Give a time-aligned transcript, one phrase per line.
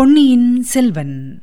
[0.00, 1.40] பொன்னியின் செல்வன்.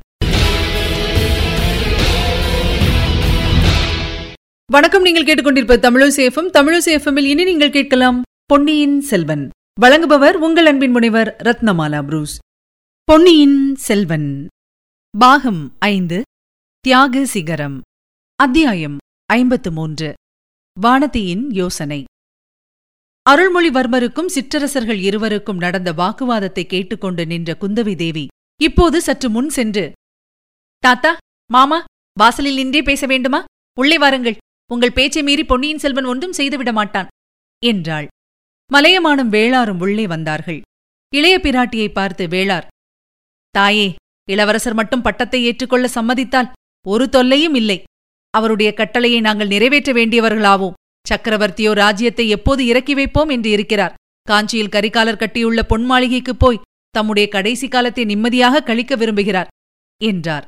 [4.72, 9.48] வணக்கம் நீங்கள் கேட்டுக்கொண்டிருப்ப தமிழசேஃபம் தமிழசேஃபமில் இனி நீங்கள் கேட்கலாம் பொன்னியின் செல்வன்.
[9.80, 12.38] வழங்குபவர் உங்கள் அன்பின் முனைவர் ரத்னமாலா புரூஸ்.
[13.04, 14.46] பொன்னியின் செல்வன்.
[15.18, 16.22] பாகம் ஐந்து
[16.80, 17.80] தியாக சிகரம்.
[18.34, 20.14] அத்தியாயம் ஐம்பத்து மூன்று.
[20.82, 22.04] வானதியின் யோசனை.
[23.30, 28.26] அருள்மொழிவர்மருக்கும் சிற்றரசர்கள் இருவருக்கும் நடந்த வாக்குவாதத்தை கேட்டுக்கொண்டு நின்ற குந்தவி தேவி
[28.60, 29.92] இப்போது சற்று முன் சென்று.
[30.78, 31.16] தாத்தா
[31.50, 31.84] மாமா
[32.16, 33.44] வாசலில் நின்றே பேச வேண்டுமா?
[33.78, 34.36] உள்ளே வாருங்கள்.
[34.70, 37.10] உங்கள் பேச்சை மீறி பொன்னியின் செல்வன் ஒன்றும் செய்துவிட மாட்டான்
[37.62, 38.06] என்றாள்.
[38.70, 40.60] மலையமானும் வேளாரும் உள்ளே வந்தார்கள்.
[41.12, 42.66] இளைய பிராட்டியை பார்த்து வேளார்
[43.54, 43.86] தாயே
[44.28, 46.52] இளவரசர் மட்டும் பட்டத்தை ஏற்றுக்கொள்ள சம்மதித்தால்
[46.86, 47.78] ஒரு தொல்லையும் இல்லை.
[48.34, 50.76] அவருடைய கட்டளையை நாங்கள் நிறைவேற்ற வேண்டியவர்களாவோம்.
[51.06, 53.96] சக்கரவர்த்தியோ ராஜ்யத்தை எப்போது இறக்கி வைப்போம் என்று இருக்கிறார்.
[54.22, 59.46] காஞ்சியில் கரிகாலர் கட்டியுள்ள பொன் மாளிகைக்குப் போய் தம்முடைய கடைசி காலத்தை நிம்மதியாக கழிக்க விரும்புகிறார்
[60.04, 60.46] என்றார்.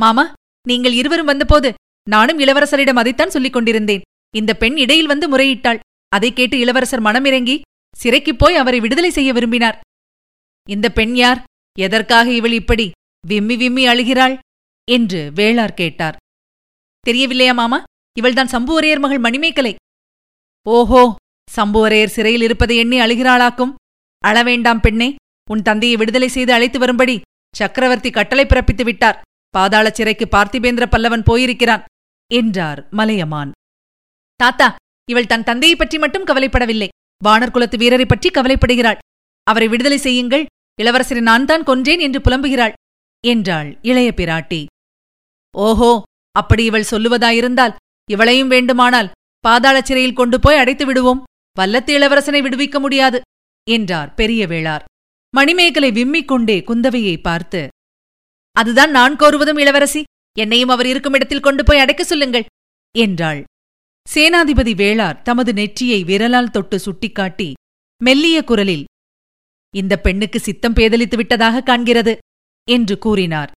[0.00, 0.32] மாமா
[0.66, 1.74] நீங்கள் இருவரும் வந்தபோது
[2.08, 4.00] நானும் இளவரசரிடம் அதைத்தான் சொல்லிக் கொண்டிருந்தேன்.
[4.34, 5.78] இந்த பெண் இடையில் வந்து முறையிட்டாள்.
[6.08, 7.60] அதைக் கேட்டு இளவரசர் மனமிறங்கி
[7.96, 9.80] சிறைக்குப் போய் அவரை விடுதலை செய்ய விரும்பினார்.
[10.68, 11.44] இந்த பெண் யார்?
[11.78, 12.90] எதற்காக இவள் இப்படி
[13.26, 14.38] விம்மி விம்மி அழுகிறாள்?
[14.90, 16.16] என்று வேளார் கேட்டார்.
[17.00, 17.82] தெரியவில்லையா மாமா?
[18.18, 19.74] இவள்தான் சம்புவரையர் மகள் மணிமேகலை.
[20.68, 21.16] ஓஹோ!
[21.56, 23.74] சம்புவரையர் சிறையில் இருப்பதை எண்ணி அழுகிறாளாக்கும்.
[24.26, 25.14] அழவேண்டாம் பெண்ணே.
[25.48, 27.16] உன் தந்தையை விடுதலை செய்து அழைத்து வரும்படி
[27.54, 29.20] சக்கரவர்த்தி கட்டளை பிறப்பித்து விட்டார்.
[29.54, 31.82] பாதாள சிறைக்கு பார்த்திபேந்திர பல்லவன் போயிருக்கிறான்
[32.30, 33.50] என்றார் மலையமான்.
[34.40, 34.68] தாத்தா
[35.08, 36.88] இவள் தன் தந்தையை பற்றி மட்டும் கவலைப்படவில்லை.
[37.22, 39.00] வானர் குலத்து வீரரை பற்றி கவலைப்படுகிறாள்.
[39.46, 40.44] அவரை விடுதலை செய்யுங்கள்
[40.78, 42.76] இளவரசரை நான் தான் கொன்றேன் என்று புலம்புகிறாள்
[43.24, 44.60] என்றாள் இளைய பிராட்டி.
[45.54, 45.90] ஓஹோ
[46.36, 47.76] அப்படி இவள் சொல்லுவதாயிருந்தால்
[48.08, 49.12] இவளையும் வேண்டுமானால்
[49.44, 51.20] பாதாள சிறையில் கொண்டு போய் அடைத்து விடுவோம்.
[51.56, 53.18] வல்லத்து இளவரசனை விடுவிக்க முடியாது
[53.66, 54.84] என்றார் பெரிய வேளார்.
[55.34, 57.60] மணிமேகலை விம்மிக் கொண்டே குந்தவையை பார்த்து
[58.56, 60.00] அதுதான் நான் கோருவதும் இளவரசி.
[60.36, 62.44] என்னையும் அவர் இருக்கும் இடத்தில் கொண்டு போய் அடைக்க சொல்லுங்கள்
[62.94, 63.40] என்றாள்.
[64.06, 67.48] சேனாதிபதி வேளார் தமது நெற்றியை விரலால் தொட்டு சுட்டிக்காட்டி
[68.00, 68.84] மெல்லிய குரலில்
[69.74, 72.14] இந்த பெண்ணுக்கு சித்தம் பேதலித்து விட்டதாக காண்கிறது
[72.68, 73.50] என்று கூறினார்.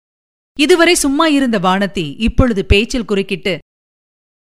[0.59, 3.53] இதுவரை சும்மா இருந்த வானதி இப்பொழுது பேச்சில் குறுக்கிட்டு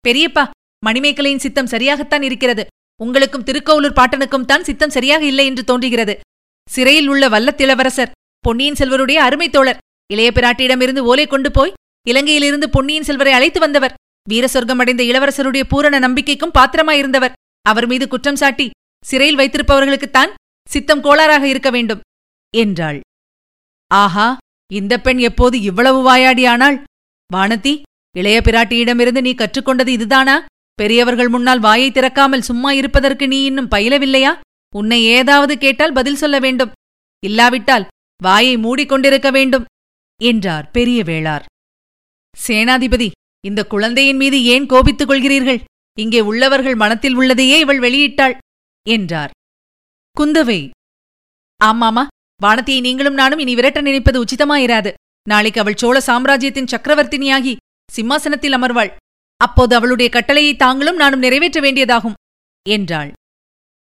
[0.06, 0.44] பெரியப்பா
[0.86, 2.64] மணிமேகலையின் சித்தம் சரியாகத்தான் இருக்கிறது.
[3.00, 6.16] உங்களுக்கும் திருக்கோவலூர் பாட்டனுக்கும் தான் சித்தம் சரியாக இல்லை என்று தோன்றுகிறது.
[6.74, 8.14] சிறையில் உள்ள வல்லத்திளவரசர்
[8.46, 9.80] பொன்னியின் செல்வருடைய அருமை தோழர்
[10.14, 11.76] இளைய பிராட்டியிடமிருந்து ஓலை கொண்டு போய்
[12.08, 13.96] இலங்கையிலிருந்து பொன்னியின் செல்வரை அழைத்து வந்தவர்.
[14.30, 17.36] வீர சொர்க்கம் அடைந்த இளவரசருடைய பூரண நம்பிக்கைக்கும் பாத்திரமாயிருந்தவர்.
[17.66, 18.68] அவர் மீது குற்றம் சாட்டி
[19.06, 20.32] சிறையில் வைத்திருப்பவர்களுக்குத்தான்
[20.70, 22.04] சித்தம் கோளாறாக இருக்க வேண்டும்
[22.54, 23.00] என்றாள்.
[23.92, 24.28] ஆஹா
[24.72, 26.78] இந்த பெண் எப்போது இவ்வளவு வாயாடியானாள்?
[27.30, 27.74] வானதி
[28.16, 30.36] இளைய பிராட்டியிடமிருந்து நீ கற்றுக்கொண்டது இதுதானா?
[30.80, 34.32] பெரியவர்கள் முன்னால் வாயை திறக்காமல் சும்மா இருப்பதற்கு நீ இன்னும் பயிலவில்லையா?
[34.76, 36.72] உன்னை ஏதாவது கேட்டால் பதில் சொல்ல வேண்டும்.
[37.24, 37.88] இல்லாவிட்டால்
[38.22, 39.68] வாயை மூடிக்கொண்டிருக்க வேண்டும்
[40.22, 41.46] என்றார் பெரிய வேளார்
[42.38, 43.10] சேனாதிபதி
[43.44, 45.62] இந்த குழந்தையின் மீது ஏன் கோபித்துக் கொள்கிறீர்கள்?
[45.98, 48.36] இங்கே உள்ளவர்கள் மனத்தில் உள்ளதையே இவள் வெளியிட்டாள்
[48.86, 49.32] என்றார்.
[50.18, 50.60] குந்தவை
[51.62, 52.04] ஆமாமா
[52.42, 54.92] வானத்தியை நீங்களும் நானும் இனி விரட்ட நினைப்பது உச்சிதமாயிராது.
[55.28, 57.54] நாளைக்கு அவள் சோழ சாம்ராஜ்யத்தின் சக்கரவர்த்தினியாகி
[57.90, 58.92] சிம்மாசனத்தில் அமர்வாள்.
[59.42, 62.18] அப்போது அவளுடைய கட்டளையை தாங்களும் நானும் நிறைவேற்ற வேண்டியதாகும்
[62.66, 63.12] என்றாள்.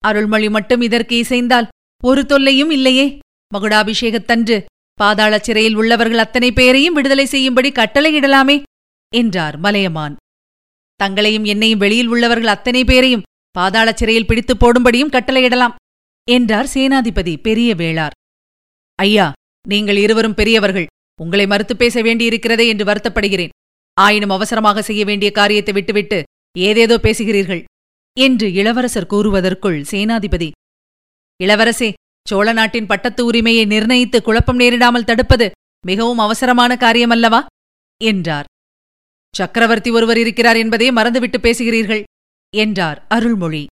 [0.08, 1.70] அருள்மொழி மட்டும் இதற்கு இசைந்தால்
[2.02, 3.06] ஒரு தொல்லையும் இல்லையே.
[3.54, 4.56] மகுடாபிஷேகத்தன்று
[5.00, 8.56] பாதாள சிறையில் உள்ளவர்கள் அத்தனை பேரையும் விடுதலை செய்யும்படி கட்டளையிடலாமே
[9.12, 10.14] என்றார் மலையமான்.
[11.00, 13.24] தங்களையும் என்னையும் வெளியில் உள்ளவர்கள் அத்தனை பேரையும்
[13.54, 15.76] பாதாள சிறையில் பிடித்துப் போடும்படியும் கட்டளையிடலாம்
[16.28, 18.14] என்றார் சேனாதிபதி பெரிய வேளார்.
[18.98, 19.26] ஐயா
[19.68, 20.86] நீங்கள் இருவரும் பெரியவர்கள்
[21.20, 23.52] உங்களை மறுத்து பேச வேண்டியிருக்கிறதே என்று வருத்தப்படுகிறேன்.
[23.96, 26.18] ஆயினும் அவசரமாக செய்ய வேண்டிய காரியத்தை விட்டுவிட்டு
[26.58, 27.62] ஏதேதோ பேசுகிறீர்கள்.
[28.16, 30.50] என்று இளவரசர் கூறுவதற்குள் சேனாதிபதி
[31.40, 31.92] இளவரசே
[32.28, 35.50] சோழ நாட்டின் பட்டத்து உரிமையை நிர்ணயித்து குழப்பம் நேரிடாமல் தடுப்பது
[35.86, 37.40] மிகவும் அவசரமான காரியமல்லவா?
[38.00, 38.44] என்றார்.
[39.34, 42.02] சக்கரவர்த்தி ஒருவர் இருக்கிறார் என்பதே மறந்துவிட்டு பேசுகிறீர்கள்
[42.54, 43.66] என்றார் அருள்மொழி.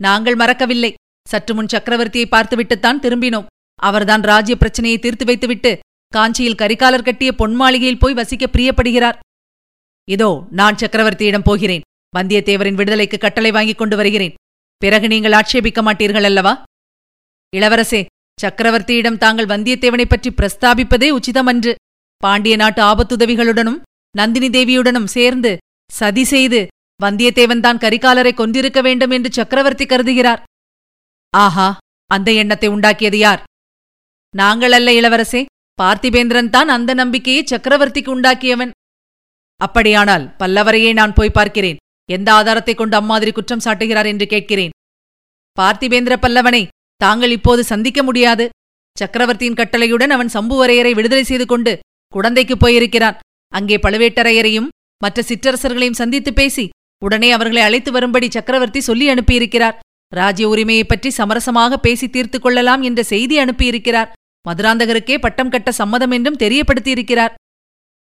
[0.00, 0.94] நாங்கள் மறக்கவில்லை.
[1.28, 3.46] சற்று முன் சக்கரவர்த்தியை பார்த்துவிட்டுத்தான் திரும்பினோம்.
[3.74, 5.78] அவர்தான் ராஜ்ய பிரச்சனையை தீர்த்து வைத்துவிட்டு
[6.12, 9.18] காஞ்சியில் கரிகாலர் கட்டிய பொன்மாளிகையில் போய் வசிக்க பிரியப்படுகிறார்.
[10.08, 11.84] இதோ நான் சக்கரவர்த்தியிடம் போகிறேன்.
[12.18, 14.34] வந்தியத்தேவரின் விடுதலைக்கு கட்டளை வாங்கிக் கொண்டு வருகிறேன்.
[14.76, 16.62] பிறகு நீங்கள் ஆட்சேபிக்க மாட்டீர்கள் அல்லவா?
[17.56, 18.04] இளவரசே
[18.42, 21.74] சக்கரவர்த்தியிடம் தாங்கள் வந்தியத்தேவனைப் பற்றி பிரஸ்தாபிப்பதே உச்சிதமன்று.
[22.16, 23.80] பாண்டிய நாட்டு ஆபத்துதவிகளுடனும்
[24.16, 25.56] நந்தினி தேவியுடனும் சேர்ந்து
[25.92, 26.66] சதி செய்து
[27.02, 30.42] வந்தியத்தேவன் தான் கரிகாலரை கொன்றிருக்க வேண்டும் என்று சக்கரவர்த்தி கருதுகிறார்.
[31.30, 33.42] ஆஹா அந்த எண்ணத்தை உண்டாக்கியது யார்?
[34.36, 35.44] நாங்கள் அல்ல இளவரசே
[35.82, 38.70] பார்த்திபேந்திரன் தான் அந்த நம்பிக்கையை சக்கரவர்த்திக்கு உண்டாக்கியவன்.
[39.56, 41.76] அப்படியானால் பல்லவரையே நான் போய் பார்க்கிறேன்.
[42.10, 44.70] எந்த ஆதாரத்தை கொண்டு அம்மாதிரி குற்றம் சாட்டுகிறார் என்று கேட்கிறேன்.
[45.60, 46.66] பார்த்திபேந்திர பல்லவனை
[46.96, 48.48] தாங்கள் இப்போது சந்திக்க முடியாது.
[48.98, 51.78] சக்கரவர்த்தியின் கட்டளையுடன் அவன் சம்புவரையரை விடுதலை செய்து கொண்டு
[52.14, 53.18] குடந்தைக்குப் போயிருக்கிறான்.
[53.48, 54.68] அங்கே பழுவேட்டரையரையும்
[54.98, 56.68] மற்ற சிற்றரசர்களையும் சந்தித்து பேசி
[57.04, 59.78] உடனே அவர்களை அழைத்து வரும்படி சக்கரவர்த்தி சொல்லி அனுப்பியிருக்கிறார்.
[60.14, 64.12] ராஜ்ய உரிமையைப் பற்றி சமரசமாக பேசி தீர்த்து கொள்ளலாம் என்ற செய்தி அனுப்பியிருக்கிறார்.
[64.48, 67.34] மதுராந்தகருக்கே பட்டம் கட்ட சம்மதம் என்றும் தெரியப்படுத்தியிருக்கிறார்.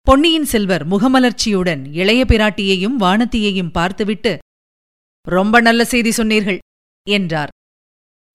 [0.09, 4.31] பொன்னியின் செல்வர் முகமலர்ச்சியுடன் இளைய பிராட்டியையும் வானத்தியையும் பார்த்துவிட்டு
[5.27, 6.57] ரொம்ப நல்ல செய்தி சொன்னீர்கள்
[7.07, 7.51] என்றார்.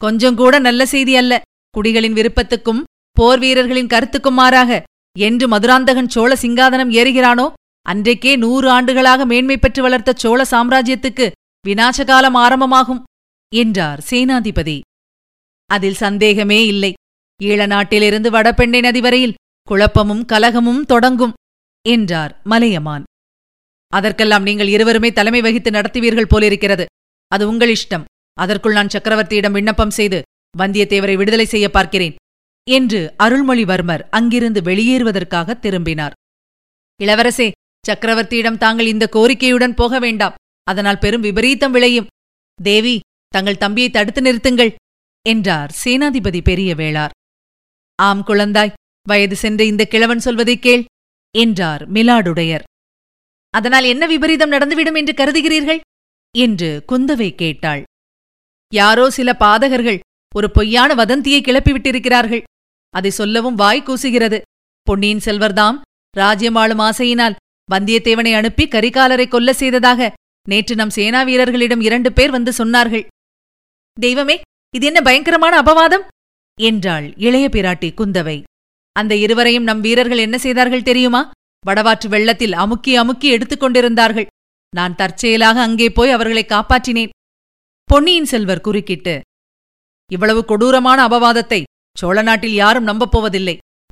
[0.00, 1.40] கொஞ்சம் கூட நல்ல செய்தி அல்ல.
[1.74, 2.80] குடிகளின் விருப்பத்துக்கும்
[3.16, 4.80] போர் வீரர்களின் கருத்துக்கும் மாறாக
[5.16, 7.52] என்று மதுராந்தகன் சோழ சிங்காதனம் ஏறுகிறானோ
[7.86, 11.30] அன்றைக்கே நூறு ஆண்டுகளாக மேன்மை பெற்று வளர்த்த சோழ சாம்ராஜ்யத்துக்கு
[11.68, 13.04] விநாசகாலம் ஆரம்பமாகும்
[13.52, 14.80] என்றார் சேனாதிபதி.
[15.70, 16.92] அதில் சந்தேகமே இல்லை.
[17.42, 19.38] ஈழ நாட்டிலிருந்து வடபெண்ணை நதி வரையில்
[19.68, 21.34] குழப்பமும் கலகமும் தொடங்கும்.
[21.88, 23.04] என்றார் மலையமான்.
[23.88, 26.86] அதற்கெல்லாம் நீங்கள் இருவருமே தலைமை வகித்து நடத்துவீர்கள் போலிருக்கிறது.
[27.28, 28.04] அது உங்கள் இஷ்டம்.
[28.34, 30.22] அதற்குள் நான் சக்கரவர்த்தியிடம் விண்ணப்பம் செய்து
[30.58, 32.14] வந்தியத்தேவரை விடுதலை செய்ய பார்க்கிறேன்
[32.70, 36.12] என்று அருள்மொழிவர்மர் அங்கிருந்து வெளியேறுவதற்காக திரும்பினார்.
[37.02, 37.50] இளவரசே
[37.88, 40.34] சக்கரவர்த்தியிடம் தாங்கள் இந்த கோரிக்கையுடன் போக வேண்டாம்.
[40.64, 42.06] அதனால் பெரும் விபரீதம் விளையும்.
[42.62, 44.74] தேவி தங்கள் தம்பியை தடுத்து நிறுத்துங்கள்
[45.28, 47.10] என்றார் சேனாதிபதி பெரிய வேளார்.
[47.94, 48.72] ஆம் குழந்தாய்
[49.08, 50.84] வயது சென்ற இந்த கிழவன் சொல்வதைக் கேள்.
[51.34, 52.64] என்றார் மிலாடுடையர்.
[53.54, 55.80] அதனால் என்ன விபரீதம் நடந்துவிடும் என்று கருதுகிறீர்கள்?
[56.36, 57.82] என்று குந்தவை கேட்டாள்.
[58.72, 60.00] யாரோ சில பாதகர்கள்
[60.34, 62.42] ஒரு பொய்யான வதந்தியை கிளப்பிவிட்டிருக்கிறார்கள்.
[62.94, 64.40] அதை சொல்லவும் வாய் கூசுகிறது.
[64.82, 65.80] பொன்னியின் செல்வர்தாம்
[66.16, 67.38] ராஜ்யமாளும் ஆசையினால்
[67.70, 70.12] வந்தியத்தேவனை அனுப்பி கரிகாலரை கொல்ல செய்ததாக
[70.48, 73.06] நேற்று நம் சேனா வீரர்களிடம் இரண்டு பேர் வந்து சொன்னார்கள்.
[74.00, 74.40] தெய்வமே
[74.74, 76.04] இது என்ன பயங்கரமான அபவாதம்?
[76.60, 78.42] என்றாள் இளைய பிராட்டி குந்தவை.
[78.98, 81.30] அந்த இருவரையும் நம் வீரர்கள் என்ன செய்தார்கள் தெரியுமா?
[81.66, 84.26] வடவாற்று வெள்ளத்தில் அமுக்கி அமுக்கி எடுத்துக் கொண்டிருந்தார்கள்.
[84.74, 87.08] நான் தற்செயலாக அங்கே போய் அவர்களை காப்பாற்றினேன்.
[87.84, 89.20] பொன்னியின் செல்வர் குறுக்கிட்டு
[90.12, 91.62] இவ்வளவு கொடூரமான அபவாதத்தை
[91.98, 93.10] சோழ நாட்டில் யாரும் நம்பப்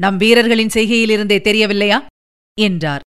[0.00, 2.06] நம் வீரர்களின் செய்கையிலிருந்தே தெரியவில்லையா?
[2.60, 3.00] என்றார்.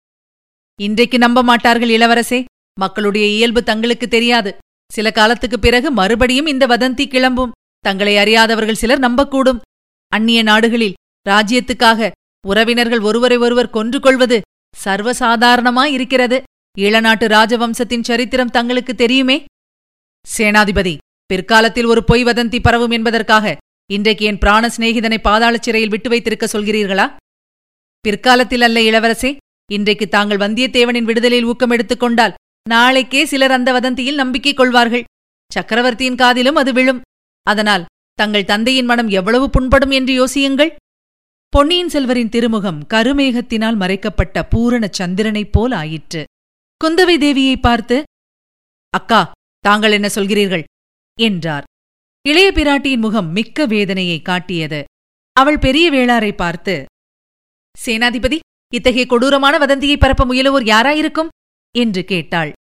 [0.80, 2.44] இன்றைக்கு நம்ப மாட்டார்கள் இளவரசே.
[2.78, 4.56] மக்களுடைய இயல்பு தங்களுக்கு தெரியாது.
[4.92, 7.52] சில காலத்துக்குப் பிறகு மறுபடியும் இந்த வதந்தி கிளம்பும்.
[7.78, 9.60] தங்களை அறியாதவர்கள் சிலர் நம்பக்கூடும்.
[10.08, 10.94] அந்நிய நாடுகளில்
[11.28, 12.10] ராஜ்யத்துக்காக
[12.46, 14.40] உறவினர்கள் ஒருவரை ஒருவர் கொன்று கொள்வது
[14.84, 16.42] சர்வசாதாரணமாயிருக்கிறது.
[16.78, 19.44] ஈழநாட்டு ராஜவம்சத்தின் சரித்திரம் தங்களுக்கு தெரியுமே?
[20.38, 20.96] சேனாதிபதி
[21.26, 23.56] பிற்காலத்தில் ஒரு பொய் வதந்தி பரவும் என்பதற்காக
[23.92, 27.16] இன்றைக்கு என் பிராண சிநேகிதனை பாதாள சிறையில் விட்டு வைத்திருக்க சொல்கிறீர்களா?
[28.00, 29.36] பிற்காலத்தில் அல்ல இளவரசே
[29.72, 32.34] இன்றைக்கு தாங்கள் வந்தியத்தேவனின் விடுதலையில் ஊக்கம் எடுத்துக் கொண்டால்
[32.68, 35.04] நாளைக்கே சிலர் அந்த வதந்தியில் நம்பிக்கை கொள்வார்கள்.
[35.52, 37.00] சக்கரவர்த்தியின் காதிலும் அது விழும்.
[37.42, 37.84] அதனால்
[38.14, 40.70] தங்கள் தந்தையின் மனம் எவ்வளவு புண்படும் என்று யோசியுங்கள்.
[41.52, 46.24] பொன்னியின் செல்வரின் திருமுகம் கருமேகத்தினால் மறைக்கப்பட்ட பூரண சந்திரனைப் போல் ஆயிற்று.
[46.84, 48.02] குந்தவை தேவியை பார்த்து
[48.90, 50.62] அக்கா தாங்கள் என்ன சொல்கிறீர்கள்?
[51.20, 51.64] என்றார்.
[52.28, 54.84] இளைய பிராட்டியின் முகம் மிக்க வேதனையை காட்டியது.
[55.32, 56.84] அவள் பெரிய வேளாரை பார்த்து
[57.86, 58.38] சேனாதிபதி
[58.74, 61.28] இத்தகைய கொடூரமான வதந்தியை பரப்ப முயலுவோர் யாராயிருக்கும்?
[61.78, 62.52] என்று கேட்டாள்.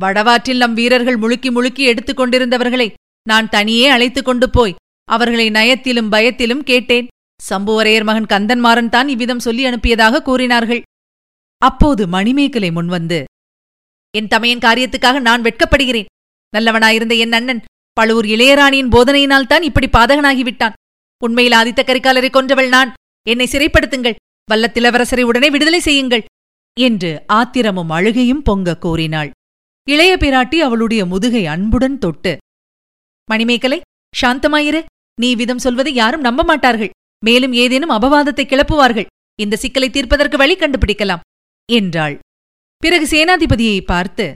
[0.00, 2.92] வடவாற்றில் நம் வீரர்கள் முழுக்கி முழுக்கி எடுத்துக் கொண்டிருந்தவர்களை
[3.28, 7.06] நான் தனியே அழைத்துக் கொண்டு போய் அவர்களை நயத்திலும் பயத்திலும் கேட்டேன்.
[7.40, 10.82] சம்புவரையர் மகன் கந்தன்மாறன் தான் இவ்விதம் சொல்லி அனுப்பியதாக கூறினார்கள்.
[11.62, 13.20] அப்போது மணிமேகலை முன்வந்து
[14.14, 16.08] என் தமையன் காரியத்துக்காக நான் வெட்கப்படுகிறேன்.
[16.52, 17.64] நல்லவனாயிருந்த என் அண்ணன்
[17.96, 20.76] பழுவூர் இளையராணியின் போதனையினால் தான் இப்படி பாதகனாகிவிட்டான்.
[21.22, 22.90] உண்மையில் ஆதித்த கரிகாலரை கொன்றவள் நான்.
[23.26, 24.18] என்னை சிறைப்படுத்துங்கள்.
[24.48, 26.26] வல்லத்திலவரசரை உடனே விடுதலை செய்யுங்கள்.
[26.76, 29.30] என்று ஆத்திரமும் அழுகையும் பொங்க கூறினாள்.
[29.86, 32.32] இளைய பிராட்டி அவளுடைய முதுகை அன்புடன் தொட்டு
[33.28, 33.78] மணிமேகலை
[34.14, 34.80] சாந்தமாயிரு.
[35.18, 36.92] நீ விதம் சொல்வதை யாரும் நம்ப மாட்டார்கள்.
[37.26, 39.10] மேலும் ஏதேனும் அபவாதத்தை கிளப்புவார்கள்.
[39.38, 41.24] இந்த சிக்கலை தீர்ப்பதற்கு வழி கண்டுபிடிக்கலாம்
[41.68, 42.16] என்றாள்.
[42.82, 44.26] பிறகு சேனாதிபதியை பார்த்து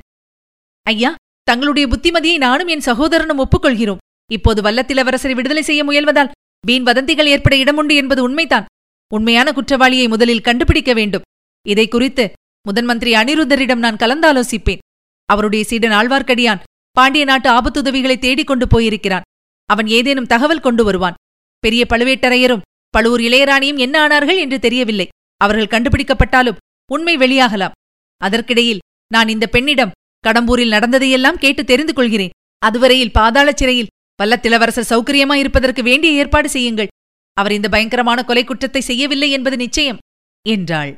[0.87, 1.11] ஐயா
[1.49, 4.03] தங்களுடைய புத்திமதியை நானும் என் சகோதரனும் ஒப்புக்கொள்கிறோம்.
[4.33, 6.33] இப்போது வல்லத்திலவரசரை விடுதலை செய்ய முயல்வதால்
[6.67, 8.69] வீண் வதந்திகள் ஏற்பட இடமுண்டு என்பது உண்மைதான்.
[9.15, 11.27] உண்மையான குற்றவாளியை முதலில் கண்டுபிடிக்க வேண்டும்.
[11.67, 12.25] இதை குறித்து
[12.67, 14.83] முதன்மந்திரி அனிருத்தரிடம் நான் கலந்தாலோசிப்பேன்.
[15.29, 16.63] அவருடைய சீடன் ஆழ்வார்க்கடியான்
[16.97, 19.27] பாண்டிய நாட்டு ஆபத்துதவிகளை தேடிக் கொண்டு போயிருக்கிறான்.
[19.71, 21.19] அவன் ஏதேனும் தகவல் கொண்டு வருவான்.
[21.65, 25.07] பெரிய பழுவேட்டரையரும் பழுவூர் இளையராணியும் என்ன ஆனார்கள் என்று தெரியவில்லை.
[25.41, 27.77] அவர்கள் கண்டுபிடிக்கப்பட்டாலும் உண்மை வெளியாகலாம்.
[28.21, 29.95] அதற்கிடையில் நான் இந்த பெண்ணிடம்
[30.25, 32.35] கடம்பூரில் நடந்ததையெல்லாம் கேட்டு தெரிந்து கொள்கிறேன்.
[32.63, 36.91] அதுவரையில் பாதாள சிறையில் வல்லத்திலவரசர் சௌகரியமா இருப்பதற்கு வேண்டிய ஏற்பாடு செய்யுங்கள்.
[37.37, 40.01] அவர் இந்த பயங்கரமான கொலை குற்றத்தை செய்யவில்லை என்பது நிச்சயம்
[40.45, 40.93] என்றாள்.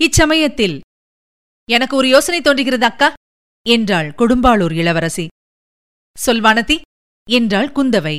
[0.00, 0.76] இச்சமயத்தில்
[1.68, 3.08] எனக்கு ஒரு யோசனை தோன்றுகிறது அக்கா
[3.66, 5.26] என்றாள் கொடும்பாளூர் இளவரசி.
[6.16, 6.76] சொல்வானதி
[7.28, 8.16] என்றாள் குந்தவை.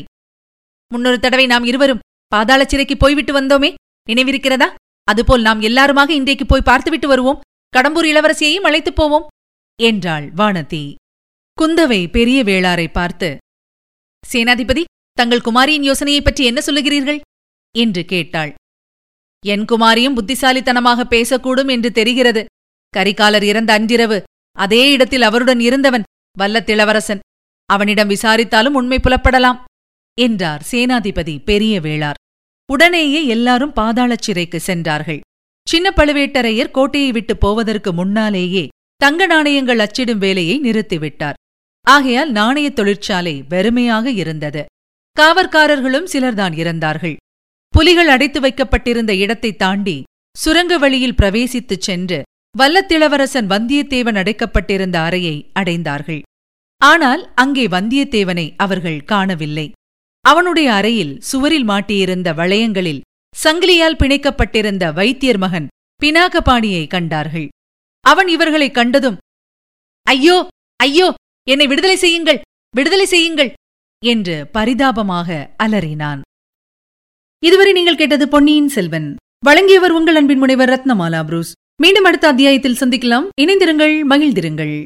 [0.92, 3.74] முன்னொரு தடவை நாம் இருவரும் பாதாள சிறைக்கு போய்விட்டு வந்தோமே.
[4.10, 4.74] நினைவிருக்கிறதா?
[5.04, 7.40] அதுபோல் நாம் எல்லாருமாக இன்றைக்கு போய் பார்த்துவிட்டு வருவோம்.
[7.78, 9.28] கடம்பூர் இளவரசியையும் அழைத்துப் போவோம்.
[9.82, 10.96] என்றாள் வானதி.
[11.62, 13.38] குந்தவை பெரிய வேளாரை பார்த்து
[14.34, 17.20] சேனாதிபதி தங்கள் குமாரியின் யோசனையைப் பற்றி என்ன சொல்லுகிறீர்கள்?
[17.78, 18.54] என்று கேட்டாள்.
[19.46, 22.46] என் குமாரியும் புத்திசாலித்தனமாக பேசக்கூடும் என்று தெரிகிறது.
[22.98, 24.24] கரிகாலர் இறந்த அன்றிரவு
[24.58, 26.04] அதே இடத்தில் அவருடன் இருந்தவன்
[26.40, 27.20] வல்லத்திளவரசன்
[27.66, 29.64] அவனிடம் விசாரித்தாலும் உண்மை புலப்படலாம்.
[30.20, 32.20] என்றார் சேனாதிபதி பெரிய வேளார்
[32.72, 35.20] உடனேயே எல்லாரும் பாதாளச் சிறைக்கு சென்றார்கள்.
[35.68, 41.34] சின்ன பழுவேட்டரையர் கோட்டையை விட்டு போவதற்கு முன்னாலேயே தங்க நாணயங்கள் அச்சிடும் வேலையை நிறுத்திவிட்டார்.
[41.82, 44.66] ஆகையால் நாணயத் தொழிற்சாலை வெறுமையாக இருந்தது.
[45.20, 47.16] காவற்காரர்களும் சிலர்தான் இறந்தார்கள்.
[47.68, 50.04] புலிகள் அடைத்து வைக்கப்பட்டிருந்த இடத்தை தாண்டி
[50.38, 52.24] சுரங்க வழியில் பிரவேசித்துச் சென்று
[52.58, 56.22] வல்லத்திளவரசன் வந்தியத்தேவன் அடைக்கப்பட்டிருந்த அறையை அடைந்தார்கள்.
[56.82, 59.72] ஆனால் அங்கே வந்தியத்தேவனை அவர்கள் காணவில்லை.
[60.30, 63.02] அவனுடைய அறையில் சுவரில் மாட்டியிருந்த வளையங்களில்
[63.44, 65.68] சங்கிலியால் பிணைக்கப்பட்டிருந்த வைத்தியர் மகன்
[66.02, 67.48] பினாகபாணியை கண்டார்கள்.
[68.02, 69.18] அவன் இவர்களைக் கண்டதும்
[70.04, 71.14] ஐயோ ஐயோ
[71.50, 72.42] என்னை விடுதலை செய்யுங்கள்
[72.76, 73.54] விடுதலை செய்யுங்கள்
[74.06, 76.22] என்று பரிதாபமாக அலறினான்.
[77.40, 79.16] இதுவரை நீங்கள் கேட்டது பொன்னியின் செல்வன்.
[79.46, 81.54] வழங்கியவர் உங்கள் அன்பின் முனைவர் ரத்னமாலா புரூஸ்.
[81.82, 83.28] மீண்டும் அடுத்த அத்தியாயத்தில் சந்திக்கலாம்.
[83.42, 84.84] இணைந்திருங்கள் மகிழ்ந்திருங்கள்.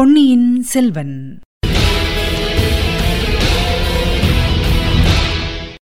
[0.00, 1.40] பொன்னியின் செல்வன்.